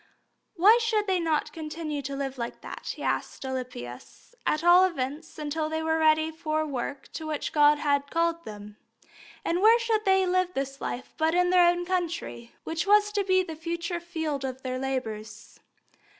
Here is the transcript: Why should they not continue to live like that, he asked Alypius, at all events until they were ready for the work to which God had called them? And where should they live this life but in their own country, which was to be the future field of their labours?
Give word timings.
Why 0.55 0.79
should 0.81 1.05
they 1.05 1.19
not 1.19 1.53
continue 1.53 2.01
to 2.01 2.15
live 2.15 2.39
like 2.39 2.61
that, 2.61 2.93
he 2.95 3.03
asked 3.03 3.45
Alypius, 3.45 4.33
at 4.47 4.63
all 4.63 4.83
events 4.83 5.37
until 5.37 5.69
they 5.69 5.83
were 5.83 5.99
ready 5.99 6.31
for 6.31 6.61
the 6.61 6.65
work 6.65 7.11
to 7.13 7.27
which 7.27 7.53
God 7.53 7.77
had 7.77 8.09
called 8.09 8.43
them? 8.43 8.77
And 9.45 9.61
where 9.61 9.77
should 9.77 10.03
they 10.05 10.25
live 10.25 10.55
this 10.55 10.81
life 10.81 11.13
but 11.17 11.35
in 11.35 11.51
their 11.51 11.67
own 11.69 11.85
country, 11.85 12.51
which 12.63 12.87
was 12.87 13.11
to 13.11 13.23
be 13.23 13.43
the 13.43 13.55
future 13.55 13.99
field 13.99 14.43
of 14.43 14.63
their 14.63 14.79
labours? 14.79 15.59